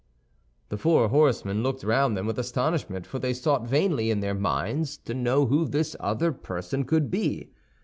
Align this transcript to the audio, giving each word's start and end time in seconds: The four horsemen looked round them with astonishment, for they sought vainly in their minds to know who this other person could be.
The 0.69 0.79
four 0.79 1.09
horsemen 1.09 1.61
looked 1.61 1.83
round 1.83 2.17
them 2.17 2.25
with 2.25 2.39
astonishment, 2.39 3.05
for 3.05 3.19
they 3.19 3.33
sought 3.35 3.67
vainly 3.67 4.09
in 4.09 4.19
their 4.19 4.33
minds 4.33 4.97
to 4.97 5.13
know 5.13 5.45
who 5.45 5.67
this 5.67 5.95
other 5.99 6.31
person 6.31 6.85
could 6.85 7.11
be. 7.11 7.51